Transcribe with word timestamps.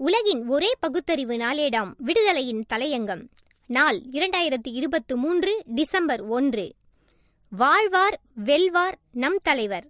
உலகின் 0.00 0.46
ஒரே 0.46 0.72
பகுத்தறிவு 0.80 1.34
நாளேடாம் 1.36 1.92
விடுதலையின் 2.06 2.62
தலையங்கம். 2.72 3.22
நாள் 3.66 3.98
இரண்டாயிரத்தி 4.12 4.72
இருபத்து 4.72 5.16
மூன்று 5.16 5.62
டிசம்பர் 5.66 6.22
ஒன்று. 6.22 6.74
வாழ்வார் 7.50 8.20
வெல்வார் 8.34 8.98
நம் 9.12 9.38
தலைவர். 9.42 9.86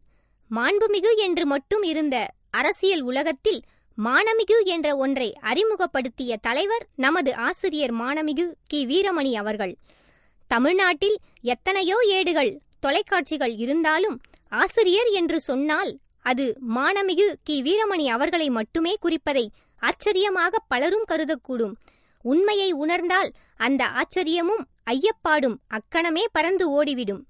மாண்புமிகு 0.50 1.16
என்று 1.16 1.46
மட்டும் 1.46 1.82
இருந்த 1.82 2.30
அரசியல் 2.50 3.00
உலகத்தில் 3.00 3.61
மானமிகு 4.04 4.64
என்ற 4.64 4.96
ஒன்றை 4.96 5.34
அறிமுகப்படுத்திய 5.40 6.36
தலைவர் 6.36 6.86
நமது 6.95 7.34
ஆசிரியர் 7.34 7.95
மானமிகு 7.95 8.52
கி. 8.66 8.86
வீரமணி 8.86 9.32
அவர்கள். 9.32 9.77
தமிழ்நாட்டில் 10.46 11.16
எத்தனையோ 11.40 11.96
ஏடுகள் 12.06 12.61
தொலைக்காட்சிகள் 12.80 13.56
இருந்தாலும் 13.56 14.20
ஆசிரியர் 14.48 15.06
என்று 15.06 15.40
சொன்னால் 15.40 15.98
அது 16.20 16.56
மானமிகு 16.75 17.34
கி. 17.43 17.62
வீரமணி 17.62 18.06
அவர்களை 18.06 18.50
மட்டுமே 18.50 18.96
குறிப்பதை 19.02 19.48
ஆச்சரியமாக 19.81 20.59
பலரும் 20.68 21.05
கருதக்கூடும். 21.09 21.73
உண்மையை 22.23 22.73
உணர்ந்தால் 22.73 23.31
அந்த 23.57 23.89
ஆச்சரியமும் 23.89 24.64
ஐயப்பாடும் 24.91 25.57
அக்கணமே 25.68 26.25
பறந்து 26.32 26.71
ஓடிவிடும். 26.71 27.23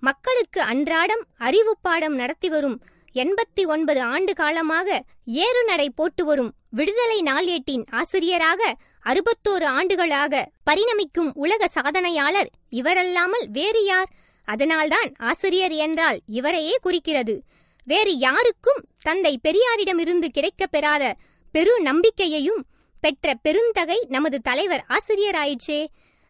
மக்களுக்கு 0.00 0.60
அன்றாடம் 0.60 1.24
அறிவு 1.38 1.76
பாடம் 1.82 2.14
நடத்தி 2.14 2.48
வரும் 2.48 2.80
எண்பத்தி 3.14 3.66
ஒன்பது 3.66 4.02
ஆண்டு 4.02 4.34
காலமாக 4.34 5.04
ஏறுநடை 5.26 5.88
போட்டு 5.94 6.24
வரும் 6.24 6.52
விடுதலை 6.70 7.22
நாளேட்டின் 7.22 7.86
ஆசிரியராக 7.90 8.76
அறுபத்தோரு 9.04 9.64
ஆண்டுகளாக 9.64 10.50
பரிணமிக்கும் 10.70 11.30
உலக 11.34 11.68
சாதனையாளர் 11.74 12.46
இவரல்லாமல் 12.70 13.48
வேறு 13.48 13.84
யார்? 13.84 14.08
அதனால்தான் 14.44 15.12
ஆசிரியர் 15.18 15.72
என்றால் 15.72 16.18
இவரையே 16.26 16.76
குறிக்கிறது. 16.82 17.42
வேறு 17.84 18.18
யாருக்கும் 18.18 18.84
தந்தை 19.02 19.40
பெரியாரிடமிருந்து 19.48 20.28
கிடைக்கப் 20.28 20.70
பெறாத 20.70 21.16
பெரு 21.56 21.74
நம்பிக்கையையும் 21.80 22.62
பெற்ற 23.00 23.34
பெருந்தகை 23.42 23.96
நமது 24.08 24.38
தலைவர் 24.40 24.82
ஆசிரியராயிற்றே. 24.88 25.78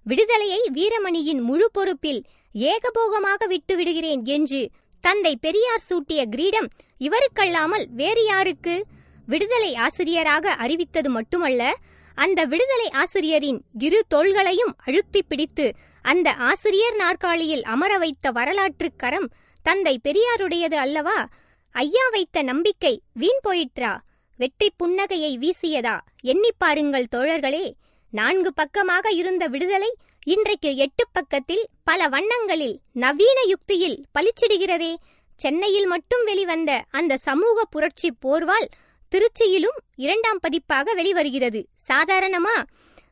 விடுதலையை 0.06 0.60
வீரமணியின் 0.74 1.40
முழு 1.40 1.66
பொறுப்பில் 1.72 2.20
ஏகபோகமாக 2.54 3.46
விட்டு 3.46 3.76
விடுகிறேன் 3.76 4.22
என்று 4.24 4.60
தந்தை 5.04 5.32
பெரியார் 5.40 5.84
சூட்டிய 5.88 6.20
கிரீடம் 6.24 6.68
இவருக்கல்லாமல் 7.00 7.86
வேறு 7.90 8.24
யாருக்கு? 8.24 8.84
விடுதலை 9.26 9.74
ஆசிரியராக 9.74 10.52
அறிவித்தது 10.64 11.10
மட்டுமல்ல 11.10 11.74
அந்த 12.14 12.40
விடுதலை 12.44 12.88
ஆசிரியரின் 13.02 13.60
இரு 13.78 14.00
தோள்களையும் 14.14 14.74
அழுத்தி 14.76 15.22
பிடித்து 15.22 15.66
அந்த 16.04 16.28
ஆசிரியர் 16.50 16.96
நாற்காலியில் 16.96 17.64
அமர 17.64 17.98
வைத்த 17.98 18.30
வரலாற்று 18.30 18.90
கரம் 18.96 19.28
தந்தை 19.62 20.00
பெரியாருடையது 20.04 20.78
அல்லவா? 20.84 21.18
ஐயா 21.74 22.08
வைத்த 22.08 22.42
நம்பிக்கை 22.42 22.94
வீண் 23.14 23.42
போயிற்றா? 23.44 23.92
வெற்றி 24.38 24.72
புன்னகையை 24.78 25.38
வீசியதா? 25.38 26.00
எண்ணிப் 26.20 26.54
பாருங்கள் 26.58 27.06
தோழர்களே. 27.12 27.72
நான்கு 28.10 28.54
பக்கமாக 28.54 29.10
இருந்த 29.10 29.46
விடுதலை 29.46 29.94
இன்றைக்கு 30.26 30.76
எட்டு 30.76 31.04
பக்கத்தில் 31.12 31.66
பல 31.84 32.08
வண்ணங்களில் 32.08 32.80
நவீன 32.92 33.42
யுக்தியில் 33.42 34.04
பளிச்சிடுகிறதே. 34.18 34.94
சென்னையில் 35.36 35.86
மட்டும் 35.86 36.24
வெளிவந்த 36.24 36.84
அந்த 36.90 37.16
சமூக 37.16 37.64
புரட்சி 37.64 38.12
போர்வால் 38.22 38.66
திருச்சியிலும் 39.10 39.78
இரண்டாம் 39.96 40.38
பதிப்பாக 40.40 40.94
வெளிவருகிறது. 40.94 41.64
சாதாரணமா? 41.88 42.62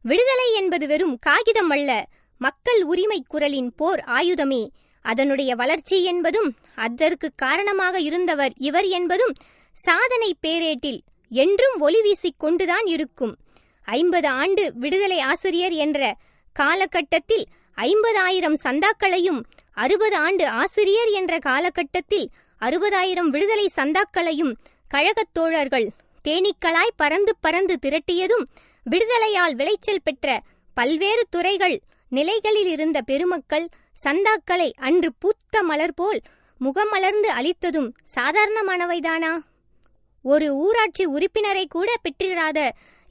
விடுதலை 0.02 0.54
என்பது 0.54 0.86
வெறும் 0.86 1.18
காகிதம் 1.18 1.70
அல்ல. 1.70 2.04
மக்கள் 2.38 2.82
உரிமை 2.82 3.24
குரலின் 3.28 3.74
போர் 3.74 4.04
ஆயுதமே. 4.06 4.68
அதனுடைய 5.02 5.54
வளர்ச்சி 5.54 6.04
என்பதும் 6.04 6.54
அதற்கு 6.74 7.30
காரணமாக 7.36 8.00
இருந்தவர் 8.00 8.52
இவர் 8.56 8.86
என்பதும் 8.86 9.32
சாதனை 9.72 10.36
பேரேட்டில் 10.46 11.00
என்றும் 11.34 11.76
ஒளி 11.78 12.00
வீசிக் 12.00 12.38
கொண்டுதான் 12.38 12.86
இருக்கும். 12.86 13.34
ஐம்பது 13.88 14.28
ஆண்டு 14.28 14.72
விடுதலை 14.74 15.18
ஆசிரியர் 15.20 15.72
என்ற 15.72 16.00
காலகட்டத்தில் 16.56 17.44
ஐம்பதாயிரம் 17.76 18.56
சந்தாக்களையும் 18.64 19.40
அறுபது 19.74 20.16
ஆண்டு 20.16 20.48
ஆசிரியர் 20.48 21.08
என்ற 21.08 21.38
காலகட்டத்தில் 21.38 22.26
அறுபதாயிரம் 22.60 23.28
விடுதலை 23.28 23.66
சந்தாக்களையும் 23.76 24.52
கழகத் 24.88 25.32
தோழர்கள் 25.32 25.88
தேனீக்களாய் 26.24 26.96
பறந்து 26.96 27.32
பறந்து 27.40 27.74
திரட்டியதும் 27.82 28.44
விடுதலையால் 28.90 29.54
விளைச்சல் 29.54 30.04
பெற்ற 30.04 30.28
பல்வேறு 30.74 31.24
துறைகள் 31.30 31.76
நிலைகளில் 32.12 32.66
இருந்த 32.66 33.02
பெருமக்கள் 33.02 33.66
சந்தாக்களை 34.04 34.72
அன்று 34.78 35.10
பூத்த 35.18 35.62
மலர் 35.62 35.94
போல் 35.94 36.20
முகமலர்ந்து 36.60 37.30
அளித்ததும் 37.38 37.90
சாதாரணமானவைதானா? 38.14 39.32
ஒரு 40.24 40.46
ஊராட்சி 40.56 41.04
உறுப்பினரை 41.06 41.64
கூட 41.68 41.90
பெற்றிடாத 42.02 42.58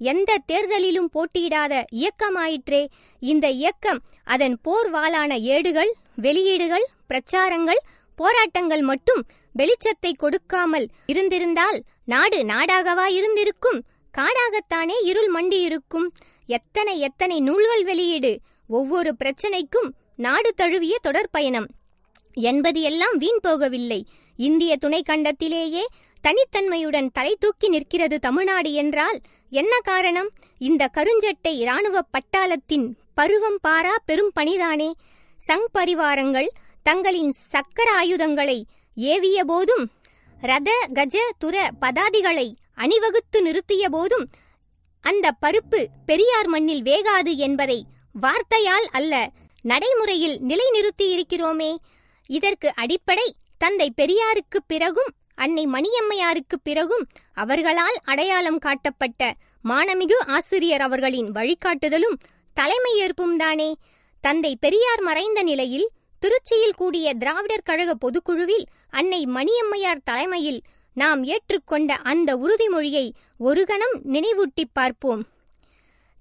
எந்த 0.02 0.38
தேர்தலிலும் 0.52 1.10
போட்டியிடாத 1.16 1.74
இயக்கமாயிற்றே. 1.92 2.82
இந்த 3.22 3.48
இயக்கம் 3.50 4.00
அதன் 4.24 4.56
போர்வாளான 4.66 5.32
ஏடுகள் 5.40 5.92
வெளியீடுகள் 6.16 6.86
பிரச்சாரங்கள் 7.08 7.82
போராட்டங்கள் 8.16 8.82
மட்டும் 8.82 9.22
வெளிச்சத்தை 9.56 10.12
கொடுக்காமல் 10.18 10.88
இருந்திருந்தால் 11.06 11.80
நாடு 12.06 12.40
நாடாகவா 12.44 13.06
இருந்திருக்கும்? 13.18 13.80
காடாகத்தானே 14.14 14.98
இருள் 15.04 15.32
மண்டி 15.36 15.60
இருக்கும் 15.62 16.08
எத்தனை 16.48 16.96
எத்தனை 17.00 17.38
நூல்கள் 17.42 17.84
வெளியீடு? 17.84 18.34
ஒவ்வொரு 18.68 19.12
பிரச்சனைக்கும் 19.24 19.90
நாடு 20.16 20.54
தழுவிய 20.54 20.96
தொடர் 21.02 21.32
பயணம். 21.32 21.70
என்பது 22.38 22.82
எல்லாம் 22.82 23.18
வீண் 23.18 23.42
போகவில்லை. 23.44 24.02
இந்திய 24.40 24.74
துணைக்கண்டத்திலேயே 24.82 25.84
தனித்தன்மையுடன் 26.24 27.10
தலை 27.12 27.34
தூக்கி 27.40 27.68
நிற்கிறது 27.70 28.20
தமிழ்நாடு 28.20 28.70
என்றால் 28.74 29.18
என்ன 29.52 29.74
காரணம்? 29.84 30.30
இந்த 30.62 30.84
கருஞ்சட்டை 30.94 31.54
இராணுவ 31.56 31.98
பட்டாளத்தின் 32.12 32.86
பருவம் 33.14 33.60
பாரா 33.68 33.96
பெரும் 34.06 34.32
பணிதானே. 34.40 34.90
சங் 35.42 35.68
பரிவாரங்கள் 35.74 36.50
தங்களின் 36.84 37.34
சக்கர 37.52 37.88
ஆயுதங்களை 37.92 38.58
ஏவிய 38.98 39.40
போதும் 39.44 39.86
ரத 40.42 40.70
கஜ 40.94 41.18
துர 41.38 41.56
பதாதிகளை 41.82 42.48
அணிவகுத்து 42.76 43.40
நிறுத்திய 43.42 43.84
போதும் 43.90 44.26
அந்த 45.04 45.26
பருப்பு 45.42 45.80
பெரியார் 46.06 46.48
மண்ணில் 46.48 46.84
வேகாது 46.84 47.34
என்பதை 47.38 47.80
வார்த்தையால் 48.16 48.88
அல்ல 48.92 49.14
நடைமுறையில் 49.66 50.38
நிலைநிறுத்தி 50.42 51.06
இருக்கிறோமே 51.16 51.72
இதற்கு 52.30 52.70
அடிப்படை 52.76 53.28
தந்தை 53.58 53.88
பெரியாருக்கு 53.98 54.60
பிறகும் 54.68 55.12
அன்னை 55.36 55.68
மணியம்மையாருக்கு 55.68 56.58
பிறகும் 56.64 57.08
அவர்களால் 57.34 57.96
அடையாளம் 58.04 58.60
காட்டப்பட்ட 58.60 59.34
மானமிகு 59.64 60.14
ஆசிரியர் 60.28 60.82
அவர்களின் 60.82 61.32
வழிகாட்டுதலும் 61.32 62.18
தலைமையேற்பும் 62.56 63.36
தானே. 63.38 63.76
தந்தை 64.22 64.58
பெரியார் 64.60 65.02
மறைந்த 65.02 65.44
நிலையில் 65.44 65.90
திருச்சியில் 66.22 66.76
கூடிய 66.76 67.14
திராவிடர் 67.14 67.62
கழக 67.64 67.96
பொதுக்குழுவில் 67.96 68.66
அன்னை 68.90 69.26
மணியம்மையார் 69.26 70.04
தலைமையில் 70.04 70.62
நாம் 70.94 71.24
ஏற்றுக்கொண்ட 71.24 71.92
அந்த 72.04 72.38
உறுதிமொழியை 72.38 73.12
ஒரு 73.38 73.66
கணம் 73.66 74.02
நினைவூட்டிப் 74.06 74.74
பார்ப்போம். 74.74 75.28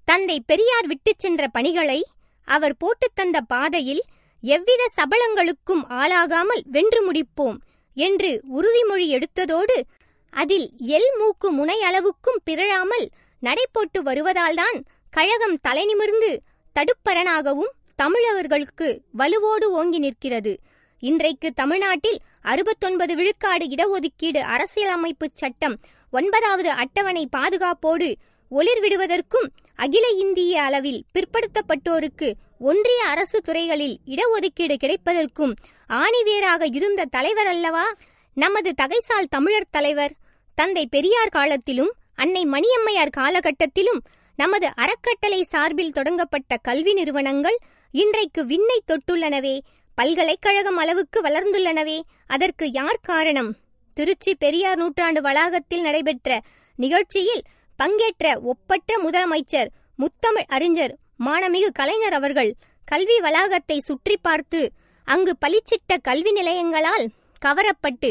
தந்தை 0.05 0.43
பெரியார் 0.45 0.87
விட்டுச் 0.87 1.19
சென்ற 1.19 1.47
பணிகளை 1.47 2.05
அவர் 2.45 2.77
போட்டுத் 2.77 3.15
தந்த 3.15 3.41
பாதையில் 3.41 4.01
எவ்வித 4.41 4.89
சபலங்களுக்கும் 4.95 5.83
ஆளாகாமல் 5.89 6.61
வென்று 6.65 7.11
முடிப்போம். 7.11 7.57
என்று 7.93 8.41
உறுதிமொழி 8.47 9.07
எடுத்ததோடு 9.09 9.81
அதில் 10.29 10.71
எல் 10.77 11.11
மூக்கு 11.17 11.51
முனை 11.51 11.81
அளவுக்கும் 11.81 12.39
பிறழாமல் 12.43 13.09
நடைபோட்டு 13.41 13.99
வருவதால்தான் 14.03 14.83
கழகம் 15.09 15.59
தலைநிமிர்ந்து 15.61 16.41
தடுப்பரணாகவும் 16.75 17.71
தமிழர்களுக்கு 17.95 19.01
வலுவோடு 19.11 19.71
ஓங்கி 19.71 19.99
நிற்கிறது. 19.99 20.59
இன்றைக்கு 20.99 21.53
தமிழ்நாட்டில் 21.53 22.19
அறுபத்தொன்பது 22.41 23.15
விழுக்காடு 23.15 23.65
இடஒதுக்கீடு 23.65 24.37
அரசியலமைப்பு 24.37 25.29
சட்டம் 25.33 25.79
ஒன்பதாவது 26.11 26.69
அட்டவணை 26.69 27.27
பாதுகாப்போடு 27.37 28.13
ஒளிர் 28.49 28.79
விடுவதற்கும் 28.79 29.47
அகில 29.75 30.07
இந்திய 30.07 30.61
அளவில் 30.61 31.03
பிற்படுத்தப்பட்டோருக்கு 31.13 32.33
ஒன்றிய 32.59 33.03
அரசு 33.03 33.41
துறைகளில் 33.41 33.99
இடஒதுக்கீடு 34.05 34.75
கிடைப்பதற்கும் 34.83 35.53
ஆணிவேராக 35.89 36.65
இருந்த 36.71 37.05
தலைவர் 37.05 37.47
அல்லவா? 37.47 37.85
நமது 38.33 38.73
தகைசால் 38.81 39.27
தமிழர் 39.29 39.71
தலைவர் 39.71 40.13
தந்தை 40.55 40.87
பெரியார் 40.87 41.29
காலத்திலும் 41.29 41.91
அன்னை 42.15 42.45
மணியம்மையார் 42.45 43.15
காலகட்டத்திலும் 43.17 44.01
நமது 44.35 44.67
அறக்கட்டளை 44.75 45.43
சார்பில் 45.43 45.91
தொடங்கப்பட்ட 45.91 46.57
கல்வி 46.61 46.93
நிறுவனங்கள் 46.93 47.57
இன்றைக்கு 47.91 48.45
விண்ணை 48.45 48.81
தொட்டுள்ளனவே 48.87 49.59
பல்கலைக்கழகம் 49.95 50.77
அளவுக்கு 50.77 51.21
வளர்ந்துள்ளனவே. 51.21 51.99
அதற்கு 52.27 52.71
யார் 52.71 52.99
காரணம்? 53.01 53.55
திருச்சி 53.93 54.35
பெரியார் 54.35 54.77
நூற்றாண்டு 54.77 55.21
வளாகத்தில் 55.21 55.81
நடைபெற்ற 55.81 56.41
நிகழ்ச்சியில் 56.75 57.43
பங்கேற்ற 57.83 58.27
ஒப்பற்ற 58.41 58.91
முதலமைச்சர் 59.03 59.69
முத்தமிழ் 59.97 60.47
அறிஞர் 60.47 60.93
மானமிகு 61.25 61.69
கலைஞர் 61.73 62.13
அவர்கள் 62.13 62.51
கல்வி 62.85 63.19
வளாகத்தை 63.19 63.77
சுற்றி 63.79 64.15
பார்த்து 64.17 64.71
அங்கு 65.07 65.33
பளிச்சிட்ட 65.45 65.97
கல்வி 66.01 66.31
நிலையங்களால் 66.31 67.05
கவரப்பட்டு 67.41 68.09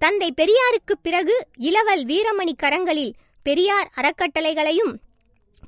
தந்தை 0.00 0.28
பெரியாருக்கு 0.36 0.94
பிறகு 1.02 1.34
இளவல் 1.56 2.04
வீரமணி 2.04 2.52
கரங்களில் 2.62 3.12
பெரியார் 3.42 3.90
அறக்கட்டளைகளையும் 3.96 4.94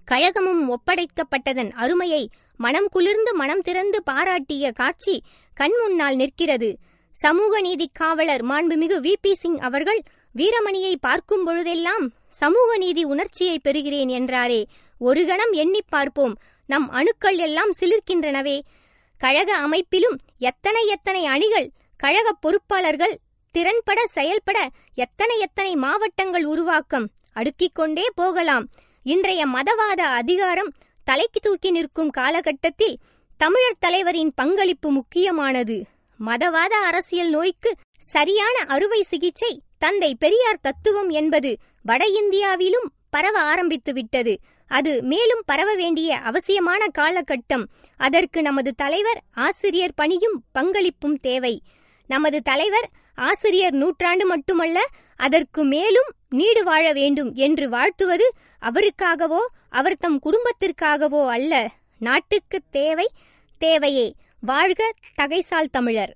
கழகமும் 0.05 0.63
ஒப்படைக்கப்பட்டதன் 0.69 1.73
அருமையை 1.73 2.23
மனம் 2.57 2.89
குளிர்ந்து 2.89 3.35
மனம் 3.35 3.61
திறந்து 3.61 4.03
பாராட்டிய 4.11 4.73
காட்சி 4.73 5.23
கண்முன்னால் 5.57 6.15
நிற்கிறது. 6.15 6.71
சமூக 7.13 7.61
நீதி 7.61 7.91
காவலர் 7.93 8.45
மாண்புமிகு 8.45 8.99
வி. 9.01 9.15
பி. 9.21 9.35
சிங் 9.35 9.59
அவர்கள் 9.59 10.03
வீரமணியை 10.35 10.95
பார்க்கும் 11.01 11.45
பொழுதெல்லாம் 11.45 12.11
சமூக 12.29 12.77
நீதி 12.77 13.05
உணர்ச்சியை 13.05 13.61
பெறுகிறேன் 13.65 14.09
என்றாரே. 14.09 14.65
ஒரு 14.99 15.27
கணம் 15.27 15.53
எண்ணிப் 15.53 15.85
பார்ப்போம். 15.89 16.37
நம் 16.67 16.91
அணுக்கள் 16.91 17.37
எல்லாம் 17.37 17.71
சிலிர்க்கின்றனவே. 17.81 18.61
கழக 19.19 19.57
அமைப்பிலும் 19.57 20.19
எத்தனை 20.39 20.87
எத்தனை 20.87 21.27
அணிகள் 21.27 21.71
கழக 21.97 22.37
பொறுப்பாளர்கள் 22.41 23.17
திறன்பட 23.53 24.05
செயல்பட 24.05 24.71
எத்தனை 24.95 25.39
எத்தனை 25.39 25.77
மாவட்டங்கள் 25.77 26.45
உருவாக்கம். 26.45 27.11
அடுக்கிக் 27.33 27.75
கொண்டே 27.75 28.09
போகலாம். 28.15 28.69
இன்றைய 29.03 29.47
மதவாத 29.47 30.01
அதிகாரம் 30.01 30.73
தலைக்கு 31.05 31.41
தூக்கி 31.41 31.71
நிற்கும் 31.71 32.11
காலகட்டத்தில் 32.11 32.99
தமிழர் 33.37 33.79
தலைவரின் 33.79 34.33
பங்களிப்பு 34.35 34.91
முக்கியமானது. 34.91 35.85
மதவாத 36.27 36.75
அரசியல் 36.85 37.31
நோய்க்கு 37.31 37.75
சரியான 37.99 38.59
அறுவை 38.69 39.03
சிகிச்சை 39.03 39.61
தந்தை 39.83 40.11
பெரியார் 40.15 40.65
தத்துவம் 40.67 41.11
என்பது 41.21 41.51
வட 41.83 42.03
இந்தியாவிலும் 42.21 42.89
பரவ 43.11 43.37
ஆரம்பித்துவிட்டது. 43.53 44.35
அது 44.71 44.93
மேலும் 45.03 45.43
பரவ 45.45 45.71
வேண்டிய 45.75 46.19
அவசியமான 46.29 46.83
காலகட்டம். 46.99 47.65
அதற்கு 47.97 48.43
நமது 48.43 48.71
தலைவர் 48.75 49.21
ஆசிரியர் 49.47 49.95
பணியும் 49.95 50.37
பங்களிப்பும் 50.59 51.19
தேவை. 51.21 51.55
நமது 52.11 52.39
தலைவர் 52.43 52.89
ஆசிரியர் 53.15 53.73
நூற்றாண்டு 53.73 54.27
மட்டுமல்ல 54.27 54.79
அதற்கு 55.17 55.63
மேலும் 55.65 56.11
நீடு 56.29 56.63
வாழ 56.65 56.85
வேண்டும் 56.93 57.31
என்று 57.47 57.67
வாழ்த்துவது 57.69 58.27
அவருக்காகவோ 58.63 59.43
அவர் 59.71 60.01
தம் 60.05 60.19
குடும்பத்திற்காகவோ 60.27 61.23
அல்ல 61.29 61.55
நாட்டுக்கு 61.99 62.59
தேவை 62.71 63.09
தேவையே. 63.59 64.09
வாழ்க 64.41 64.83
தகைசால் 65.21 65.75
தமிழர். 65.77 66.15